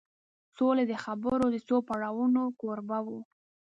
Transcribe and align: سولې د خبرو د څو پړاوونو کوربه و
سولې 0.55 0.83
د 0.87 0.93
خبرو 1.03 1.45
د 1.51 1.57
څو 1.67 1.77
پړاوونو 1.87 2.43
کوربه 2.59 2.97
و 3.05 3.07